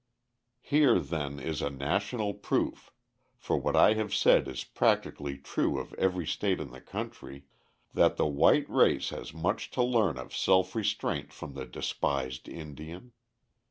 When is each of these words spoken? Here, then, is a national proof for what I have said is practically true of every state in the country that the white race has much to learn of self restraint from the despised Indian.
Here, 0.63 0.97
then, 0.97 1.39
is 1.39 1.61
a 1.61 1.69
national 1.69 2.33
proof 2.33 2.89
for 3.37 3.55
what 3.59 3.75
I 3.75 3.93
have 3.93 4.15
said 4.15 4.47
is 4.47 4.63
practically 4.63 5.37
true 5.37 5.77
of 5.77 5.93
every 5.93 6.25
state 6.25 6.59
in 6.59 6.71
the 6.71 6.81
country 6.81 7.45
that 7.93 8.17
the 8.17 8.25
white 8.25 8.67
race 8.67 9.09
has 9.11 9.31
much 9.31 9.69
to 9.77 9.83
learn 9.83 10.17
of 10.17 10.35
self 10.35 10.73
restraint 10.73 11.31
from 11.31 11.53
the 11.53 11.67
despised 11.67 12.49
Indian. 12.49 13.11